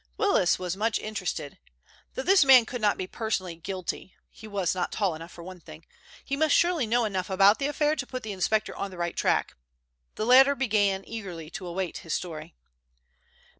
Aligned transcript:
Willis 0.17 0.57
was 0.57 0.75
much 0.75 0.97
interested. 0.97 1.59
Though 2.15 2.23
this 2.23 2.43
man 2.43 2.65
could 2.65 2.81
not 2.81 2.97
be 2.97 3.05
personally 3.05 3.53
guilty—he 3.55 4.47
was 4.47 4.73
not 4.73 4.91
tall 4.91 5.13
enough, 5.13 5.31
for 5.31 5.43
one 5.43 5.59
thing—he 5.59 6.35
must 6.35 6.55
surely 6.55 6.87
know 6.87 7.05
enough 7.05 7.29
about 7.29 7.59
the 7.59 7.67
affair 7.67 7.95
to 7.95 8.07
put 8.07 8.23
the 8.23 8.31
inspector 8.33 8.75
on 8.75 8.89
the 8.89 8.97
right 8.97 9.15
track. 9.15 9.53
The 10.15 10.25
latter 10.25 10.55
began 10.55 11.03
eagerly 11.07 11.51
to 11.51 11.67
await 11.67 11.97
his 11.97 12.15
story. 12.15 12.55